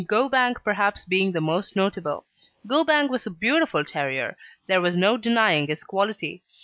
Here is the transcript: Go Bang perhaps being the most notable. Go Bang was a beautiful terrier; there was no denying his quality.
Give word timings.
Go 0.07 0.27
Bang 0.27 0.55
perhaps 0.55 1.05
being 1.05 1.31
the 1.31 1.41
most 1.41 1.75
notable. 1.75 2.25
Go 2.65 2.83
Bang 2.83 3.07
was 3.07 3.27
a 3.27 3.29
beautiful 3.29 3.85
terrier; 3.85 4.35
there 4.65 4.81
was 4.81 4.95
no 4.95 5.15
denying 5.15 5.67
his 5.67 5.83
quality. 5.83 6.41